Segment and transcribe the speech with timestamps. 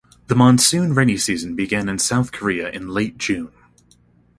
[0.29, 3.51] The monsoon rainy season began in South Korea in late June.